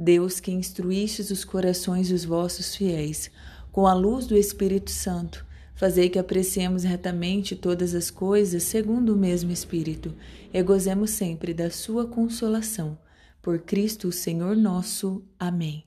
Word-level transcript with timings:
Deus 0.00 0.38
que 0.38 0.52
instruístes 0.52 1.32
os 1.32 1.44
corações 1.44 2.10
dos 2.10 2.24
vossos 2.24 2.76
fiéis, 2.76 3.32
com 3.72 3.84
a 3.84 3.92
luz 3.92 4.28
do 4.28 4.36
Espírito 4.36 4.92
Santo, 4.92 5.44
fazei 5.74 6.08
que 6.08 6.20
apreciemos 6.20 6.84
retamente 6.84 7.56
todas 7.56 7.96
as 7.96 8.08
coisas 8.08 8.62
segundo 8.62 9.12
o 9.12 9.16
mesmo 9.16 9.50
Espírito, 9.50 10.14
e 10.54 10.62
gozemos 10.62 11.10
sempre 11.10 11.52
da 11.52 11.68
sua 11.68 12.06
consolação. 12.06 12.96
Por 13.42 13.58
Cristo, 13.58 14.06
o 14.06 14.12
Senhor 14.12 14.54
nosso. 14.54 15.20
Amém. 15.36 15.82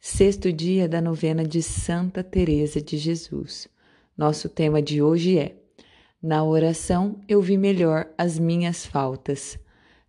Sexto 0.00 0.52
dia 0.52 0.88
da 0.88 1.00
novena 1.00 1.44
de 1.44 1.62
Santa 1.62 2.24
Teresa 2.24 2.82
de 2.82 2.98
Jesus. 2.98 3.68
Nosso 4.18 4.48
tema 4.48 4.82
de 4.82 5.00
hoje 5.00 5.38
é: 5.38 5.54
Na 6.20 6.42
oração 6.42 7.20
eu 7.28 7.40
vi 7.40 7.56
melhor 7.56 8.12
as 8.18 8.40
minhas 8.40 8.84
faltas. 8.84 9.56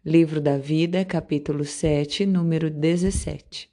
Livro 0.03 0.41
da 0.41 0.57
Vida, 0.57 1.05
capítulo 1.05 1.63
7, 1.63 2.25
número 2.25 2.71
17. 2.71 3.69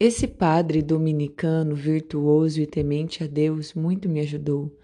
Esse 0.00 0.26
padre 0.26 0.80
dominicano, 0.80 1.74
virtuoso 1.74 2.62
e 2.62 2.66
temente 2.66 3.22
a 3.22 3.26
Deus, 3.26 3.74
muito 3.74 4.08
me 4.08 4.20
ajudou. 4.20 4.74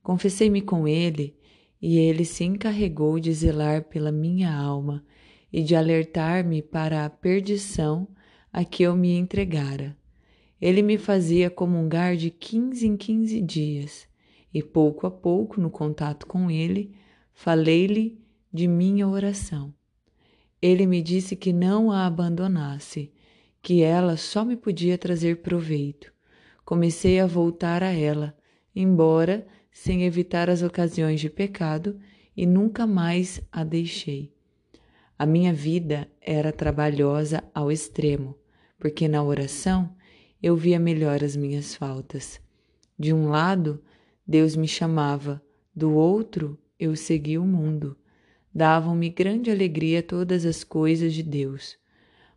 Confessei-me 0.00 0.62
com 0.62 0.86
ele 0.86 1.36
e 1.80 1.98
ele 1.98 2.24
se 2.24 2.44
encarregou 2.44 3.18
de 3.18 3.32
zelar 3.32 3.82
pela 3.88 4.12
minha 4.12 4.54
alma 4.54 5.04
e 5.52 5.60
de 5.60 5.74
alertar-me 5.74 6.62
para 6.62 7.04
a 7.04 7.10
perdição 7.10 8.06
a 8.52 8.64
que 8.64 8.84
eu 8.84 8.94
me 8.94 9.16
entregara. 9.16 9.96
Ele 10.60 10.82
me 10.82 10.98
fazia 10.98 11.50
comungar 11.50 12.14
de 12.14 12.30
quinze 12.30 12.86
em 12.86 12.96
quinze 12.96 13.40
dias, 13.40 14.06
e 14.54 14.62
pouco 14.62 15.04
a 15.04 15.10
pouco, 15.10 15.60
no 15.60 15.68
contato 15.68 16.28
com 16.28 16.48
ele, 16.48 16.94
falei-lhe 17.32 18.22
de 18.52 18.68
minha 18.68 19.08
oração. 19.08 19.74
Ele 20.62 20.86
me 20.86 21.02
disse 21.02 21.34
que 21.34 21.52
não 21.52 21.90
a 21.90 22.06
abandonasse, 22.06 23.12
que 23.60 23.82
ela 23.82 24.16
só 24.16 24.44
me 24.44 24.56
podia 24.56 24.96
trazer 24.96 25.38
proveito. 25.38 26.12
Comecei 26.64 27.18
a 27.18 27.26
voltar 27.26 27.82
a 27.82 27.92
ela, 27.92 28.36
embora 28.74 29.44
sem 29.72 30.04
evitar 30.04 30.48
as 30.48 30.62
ocasiões 30.62 31.20
de 31.20 31.28
pecado, 31.28 31.98
e 32.36 32.46
nunca 32.46 32.86
mais 32.86 33.42
a 33.50 33.64
deixei. 33.64 34.32
A 35.18 35.26
minha 35.26 35.52
vida 35.52 36.08
era 36.20 36.52
trabalhosa 36.52 37.42
ao 37.52 37.70
extremo, 37.70 38.36
porque 38.78 39.08
na 39.08 39.22
oração 39.22 39.94
eu 40.42 40.56
via 40.56 40.78
melhor 40.78 41.22
as 41.22 41.36
minhas 41.36 41.74
faltas. 41.74 42.40
De 42.98 43.12
um 43.12 43.28
lado, 43.28 43.82
Deus 44.26 44.56
me 44.56 44.68
chamava, 44.68 45.42
do 45.74 45.92
outro, 45.92 46.58
eu 46.78 46.94
seguia 46.94 47.40
o 47.40 47.46
mundo. 47.46 47.96
Davam-me 48.54 49.08
grande 49.08 49.50
alegria 49.50 50.02
todas 50.02 50.44
as 50.44 50.62
coisas 50.62 51.14
de 51.14 51.22
Deus, 51.22 51.78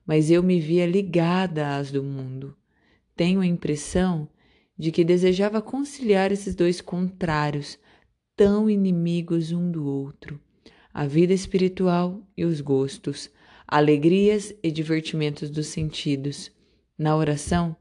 mas 0.05 0.31
eu 0.31 0.41
me 0.41 0.59
via 0.59 0.85
ligada 0.85 1.75
às 1.75 1.91
do 1.91 2.02
mundo. 2.02 2.55
Tenho 3.16 3.41
a 3.41 3.45
impressão 3.45 4.27
de 4.77 4.91
que 4.91 5.03
desejava 5.03 5.61
conciliar 5.61 6.31
esses 6.31 6.55
dois 6.55 6.80
contrários, 6.81 7.77
tão 8.35 8.69
inimigos 8.69 9.51
um 9.51 9.72
do 9.72 9.85
outro, 9.85 10.39
a 10.94 11.06
vida 11.06 11.34
espiritual 11.34 12.22
e 12.38 12.45
os 12.45 12.62
gostos, 12.62 13.29
alegrias 13.68 14.53
e 14.62 14.72
divertimentos 14.72 15.50
dos 15.50 15.68
sentidos. 15.68 16.51
Na 16.97 17.16
oração, 17.16 17.75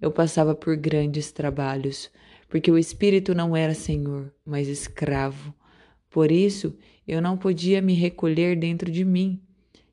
eu 0.00 0.10
passava 0.10 0.54
por 0.54 0.76
grandes 0.76 1.32
trabalhos, 1.32 2.10
porque 2.48 2.70
o 2.70 2.78
espírito 2.78 3.34
não 3.34 3.56
era 3.56 3.74
senhor, 3.74 4.32
mas 4.44 4.68
escravo. 4.68 5.54
Por 6.10 6.30
isso, 6.30 6.76
eu 7.06 7.20
não 7.20 7.36
podia 7.36 7.82
me 7.82 7.94
recolher 7.94 8.56
dentro 8.56 8.90
de 8.90 9.04
mim, 9.04 9.40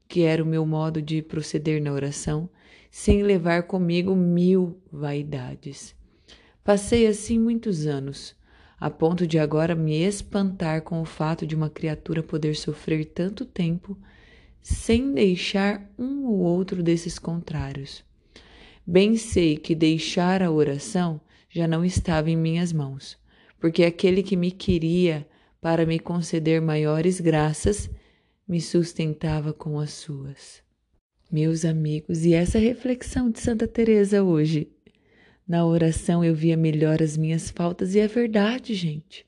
que 0.08 0.22
era 0.22 0.44
o 0.44 0.48
meu 0.48 0.66
modo 0.66 1.02
de 1.02 1.22
proceder 1.22 1.82
na 1.82 1.92
oração, 1.92 2.50
sem 2.92 3.24
levar 3.24 3.64
comigo 3.64 4.16
mil 4.16 4.80
vaidades. 4.92 5.96
Passei 6.64 7.08
assim 7.08 7.40
muitos 7.40 7.86
anos, 7.86 8.36
a 8.80 8.90
ponto 8.90 9.28
de 9.28 9.38
agora 9.38 9.76
me 9.76 9.96
espantar 9.96 10.82
com 10.82 11.02
o 11.02 11.06
fato 11.06 11.46
de 11.46 11.56
uma 11.56 11.70
criatura 11.70 12.24
poder 12.24 12.56
sofrer 12.56 13.06
tanto 13.06 13.46
tempo 13.46 13.98
sem 14.62 15.14
deixar 15.14 15.92
um 15.98 16.26
ou 16.26 16.40
outro 16.40 16.82
desses 16.84 17.18
contrários. 17.18 18.04
Bem 18.86 19.18
sei 19.18 19.58
que 19.58 19.76
deixar 19.76 20.42
a 20.42 20.52
oração 20.52 21.22
já 21.50 21.68
não 21.68 21.84
estava 21.84 22.30
em 22.30 22.36
minhas 22.36 22.72
mãos, 22.72 23.18
porque 23.60 23.84
aquele 23.84 24.24
que 24.24 24.36
me 24.36 24.52
queria 24.52 25.28
para 25.62 25.86
me 25.86 26.00
conceder 26.00 26.62
maiores 26.62 27.20
graças, 27.20 27.90
me 28.48 28.62
sustentava 28.62 29.54
com 29.54 29.80
as 29.80 29.92
suas. 29.92 30.64
Meus 31.32 31.66
amigos, 31.66 32.26
e 32.26 32.34
essa 32.34 32.58
reflexão 32.58 33.30
de 33.30 33.40
Santa 33.40 33.68
Teresa 33.68 34.24
hoje, 34.24 34.72
na 35.48 35.66
oração 35.66 36.24
eu 36.24 36.34
via 36.34 36.56
melhor 36.56 37.04
as 37.04 37.18
minhas 37.18 37.50
faltas 37.50 37.94
e 37.94 38.00
é 38.00 38.08
verdade, 38.08 38.74
gente. 38.74 39.26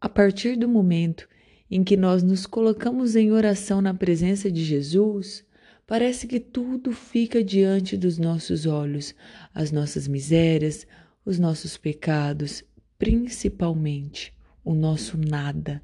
A 0.00 0.08
partir 0.08 0.56
do 0.56 0.68
momento 0.68 1.28
em 1.70 1.84
que 1.84 1.96
nós 1.96 2.22
nos 2.22 2.46
colocamos 2.46 3.14
em 3.14 3.30
oração 3.30 3.80
na 3.80 3.92
presença 3.92 4.50
de 4.50 4.64
Jesus, 4.64 5.44
parece 5.86 6.26
que 6.26 6.40
tudo 6.40 6.92
fica 6.92 7.44
diante 7.44 7.96
dos 7.96 8.16
nossos 8.16 8.64
olhos, 8.64 9.14
as 9.54 9.70
nossas 9.70 10.08
misérias, 10.08 10.86
os 11.24 11.38
nossos 11.38 11.76
pecados, 11.76 12.64
principalmente 12.98 14.37
o 14.68 14.74
nosso 14.74 15.16
nada. 15.16 15.82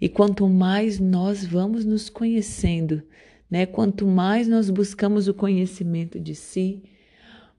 E 0.00 0.08
quanto 0.08 0.48
mais 0.48 0.98
nós 0.98 1.46
vamos 1.46 1.84
nos 1.84 2.10
conhecendo, 2.10 3.04
né? 3.48 3.66
Quanto 3.66 4.04
mais 4.04 4.48
nós 4.48 4.68
buscamos 4.68 5.28
o 5.28 5.34
conhecimento 5.34 6.18
de 6.18 6.34
si, 6.34 6.82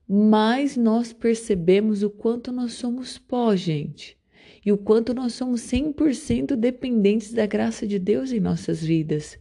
mais 0.07 0.75
nós 0.75 1.13
percebemos 1.13 2.03
o 2.03 2.09
quanto 2.09 2.51
nós 2.51 2.73
somos 2.73 3.18
pó, 3.18 3.56
gente. 3.56 4.18
E 4.66 4.73
o 4.73 4.78
quanto 4.78 5.13
nós 5.13 5.34
somos 5.34 5.62
100% 5.62 6.57
dependentes 6.57 7.31
da 7.31 7.46
graça 7.46 7.88
de 7.88 7.97
Deus 7.97 8.34
em 8.34 8.41
nossas 8.41 8.84
vidas. 8.84 9.40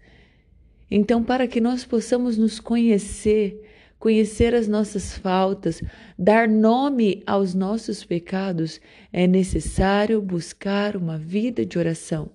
Então, 0.88 1.25
para 1.25 1.49
que 1.49 1.61
nós 1.61 1.84
possamos 1.84 2.38
nos 2.38 2.61
conhecer, 2.61 3.61
conhecer 4.04 4.54
as 4.54 4.69
nossas 4.69 5.16
faltas, 5.16 5.81
dar 6.19 6.47
nome 6.47 7.22
aos 7.26 7.54
nossos 7.54 8.04
pecados, 8.04 8.78
é 9.10 9.26
necessário 9.26 10.20
buscar 10.20 10.94
uma 10.94 11.16
vida 11.16 11.65
de 11.65 11.78
oração. 11.78 12.31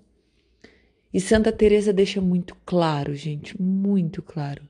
E 1.14 1.22
Santa 1.22 1.52
Teresa 1.52 1.94
deixa 1.94 2.20
muito 2.20 2.58
claro, 2.66 3.14
gente, 3.14 3.62
muito 3.62 4.20
claro. 4.20 4.68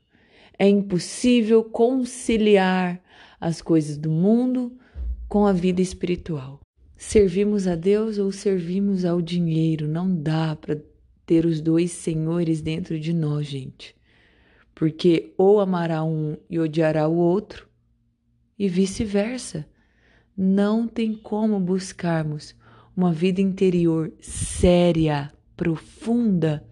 É 0.58 0.68
impossível 0.68 1.64
conciliar 1.64 3.02
as 3.40 3.62
coisas 3.62 3.96
do 3.96 4.10
mundo 4.10 4.76
com 5.26 5.46
a 5.46 5.54
vida 5.54 5.80
espiritual. 5.80 6.60
Servimos 6.98 7.66
a 7.66 7.76
Deus 7.76 8.18
ou 8.18 8.30
servimos 8.30 9.06
ao 9.06 9.22
dinheiro, 9.22 9.88
não 9.88 10.14
dá 10.14 10.54
para 10.54 10.78
ter 11.24 11.46
os 11.46 11.62
dois 11.62 11.92
senhores 11.92 12.60
dentro 12.60 13.00
de 13.00 13.14
nós, 13.14 13.46
gente 13.46 13.98
porque 14.80 15.34
ou 15.36 15.60
amará 15.60 16.02
um 16.02 16.38
e 16.48 16.58
odiará 16.58 17.06
o 17.06 17.14
outro, 17.14 17.68
e 18.58 18.66
vice-versa. 18.66 19.68
Não 20.34 20.88
tem 20.88 21.14
como 21.14 21.60
buscarmos 21.60 22.54
uma 22.96 23.12
vida 23.12 23.42
interior 23.42 24.10
séria, 24.22 25.30
profunda, 25.54 26.66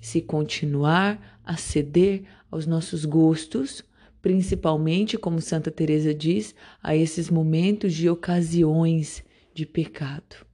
se 0.00 0.22
continuar 0.22 1.38
a 1.44 1.54
ceder 1.58 2.22
aos 2.50 2.64
nossos 2.64 3.04
gostos, 3.04 3.84
principalmente, 4.22 5.18
como 5.18 5.38
Santa 5.38 5.70
Teresa 5.70 6.14
diz, 6.14 6.54
a 6.82 6.96
esses 6.96 7.28
momentos 7.28 7.92
de 7.92 8.08
ocasiões 8.08 9.22
de 9.52 9.66
pecado. 9.66 10.46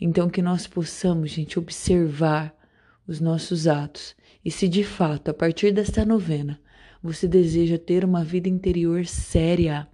Então 0.00 0.28
que 0.28 0.42
nós 0.42 0.66
possamos, 0.66 1.30
gente, 1.30 1.56
observar 1.56 2.52
os 3.06 3.20
nossos 3.20 3.66
atos 3.66 4.14
e 4.44 4.50
se 4.50 4.68
de 4.68 4.84
fato, 4.84 5.30
a 5.30 5.34
partir 5.34 5.72
desta 5.72 6.04
novena, 6.04 6.60
você 7.02 7.26
deseja 7.26 7.78
ter 7.78 8.04
uma 8.04 8.22
vida 8.22 8.48
interior 8.48 9.06
séria, 9.06 9.88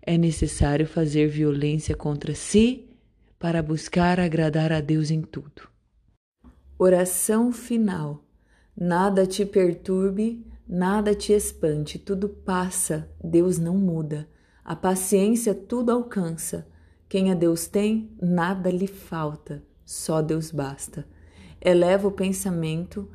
é 0.00 0.18
necessário 0.18 0.86
fazer 0.86 1.28
violência 1.28 1.94
contra 1.94 2.34
si 2.34 2.88
para 3.38 3.62
buscar 3.62 4.18
agradar 4.18 4.72
a 4.72 4.80
Deus 4.80 5.10
em 5.10 5.22
tudo. 5.22 5.68
Oração 6.78 7.52
final. 7.52 8.24
Nada 8.76 9.26
te 9.26 9.44
perturbe, 9.44 10.44
nada 10.66 11.14
te 11.14 11.32
espante, 11.32 11.98
tudo 11.98 12.28
passa, 12.28 13.08
Deus 13.22 13.58
não 13.58 13.76
muda. 13.76 14.28
A 14.64 14.74
paciência 14.74 15.54
tudo 15.54 15.92
alcança. 15.92 16.66
Quem 17.08 17.30
a 17.30 17.34
Deus 17.34 17.66
tem, 17.66 18.10
nada 18.20 18.70
lhe 18.70 18.86
falta, 18.86 19.62
só 19.84 20.22
Deus 20.22 20.50
basta. 20.50 21.06
Eleva 21.64 22.08
o 22.08 22.12
pensamento, 22.12 23.08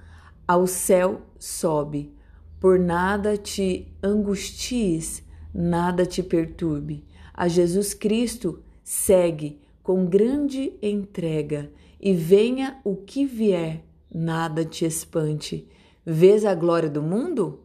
ao 0.47 0.65
céu 0.65 1.21
sobe. 1.37 2.15
Por 2.59 2.79
nada 2.79 3.35
te 3.35 3.93
angusties, 4.01 5.21
nada 5.53 6.05
te 6.05 6.23
perturbe. 6.23 7.05
A 7.33 7.47
Jesus 7.47 7.93
Cristo 7.93 8.63
segue 8.83 9.61
com 9.83 10.05
grande 10.05 10.73
entrega 10.81 11.69
e 11.99 12.13
venha 12.13 12.79
o 12.83 12.95
que 12.95 13.25
vier, 13.25 13.83
nada 14.13 14.63
te 14.63 14.85
espante. 14.85 15.67
Vês 16.05 16.45
a 16.45 16.55
glória 16.55 16.89
do 16.89 17.01
mundo? 17.03 17.59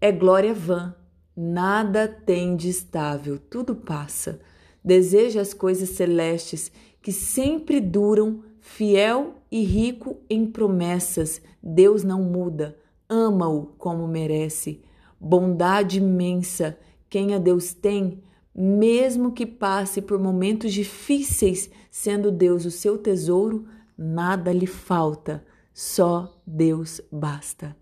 É 0.00 0.12
glória 0.12 0.52
vã, 0.52 0.94
nada 1.34 2.06
tem 2.06 2.56
de 2.56 2.68
estável, 2.68 3.38
tudo 3.38 3.74
passa. 3.74 4.38
Deseja 4.84 5.40
as 5.40 5.54
coisas 5.54 5.88
celestes 5.90 6.70
que 7.00 7.10
sempre 7.10 7.80
duram, 7.80 8.42
fiel 8.64 9.42
e 9.52 9.62
rico 9.62 10.16
em 10.28 10.46
promessas. 10.46 11.42
Deus 11.62 12.02
não 12.02 12.22
muda, 12.22 12.76
ama-o 13.06 13.66
como 13.76 14.08
merece. 14.08 14.82
Bondade 15.20 15.98
imensa, 15.98 16.78
quem 17.10 17.34
a 17.34 17.38
Deus 17.38 17.74
tem, 17.74 18.22
mesmo 18.54 19.32
que 19.32 19.44
passe 19.44 20.00
por 20.00 20.18
momentos 20.18 20.72
difíceis, 20.72 21.70
sendo 21.90 22.32
Deus 22.32 22.64
o 22.64 22.70
seu 22.70 22.96
tesouro, 22.96 23.66
nada 23.96 24.50
lhe 24.50 24.66
falta, 24.66 25.44
só 25.72 26.34
Deus 26.46 27.02
basta. 27.12 27.76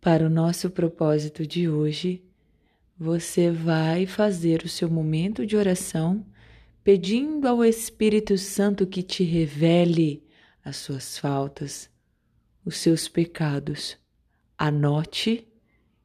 Para 0.00 0.26
o 0.26 0.30
nosso 0.30 0.70
propósito 0.70 1.44
de 1.44 1.68
hoje, 1.68 2.24
você 2.96 3.50
vai 3.50 4.06
fazer 4.06 4.62
o 4.62 4.68
seu 4.68 4.88
momento 4.88 5.44
de 5.44 5.56
oração 5.56 6.24
pedindo 6.84 7.48
ao 7.48 7.64
Espírito 7.64 8.36
Santo 8.36 8.86
que 8.86 9.02
te 9.02 9.24
revele 9.24 10.22
as 10.62 10.76
suas 10.76 11.16
faltas, 11.16 11.88
os 12.62 12.76
seus 12.76 13.08
pecados. 13.08 13.96
Anote 14.58 15.48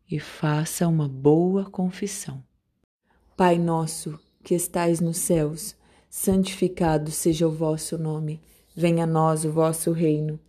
e 0.10 0.20
faça 0.20 0.88
uma 0.88 1.08
boa 1.08 1.66
confissão. 1.70 2.42
Pai 3.36 3.60
nosso, 3.60 4.18
que 4.42 4.56
estais 4.56 5.02
nos 5.02 5.18
céus, 5.18 5.76
santificado 6.10 7.12
seja 7.12 7.46
o 7.46 7.52
vosso 7.52 7.98
nome. 7.98 8.42
Venha 8.74 9.04
a 9.04 9.08
nós 9.08 9.44
o 9.44 9.52
vosso 9.52 9.92
reino. 9.92 10.40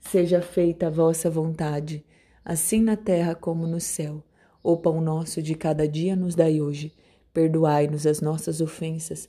Seja 0.00 0.42
feita 0.42 0.88
a 0.88 0.90
vossa 0.90 1.30
vontade, 1.30 2.04
assim 2.44 2.82
na 2.82 2.96
terra 2.96 3.36
como 3.36 3.68
no 3.68 3.80
céu. 3.80 4.24
O 4.64 4.76
pão 4.76 5.00
nosso 5.00 5.40
de 5.40 5.54
cada 5.54 5.86
dia 5.88 6.16
nos 6.16 6.34
dai 6.34 6.60
hoje. 6.60 6.92
Perdoai-nos 7.32 8.04
as 8.04 8.20
nossas 8.20 8.60
ofensas, 8.60 9.28